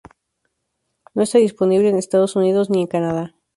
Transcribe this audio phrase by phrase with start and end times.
[1.13, 3.35] No está disponible en Estados Unidos ni en Canadá.